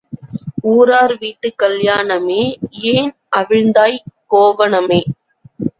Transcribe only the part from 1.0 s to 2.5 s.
வீட்டுக் கல்யாணமே